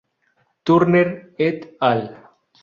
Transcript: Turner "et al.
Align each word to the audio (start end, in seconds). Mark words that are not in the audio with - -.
Turner 0.69 1.03
"et 1.49 1.69
al. 1.91 2.03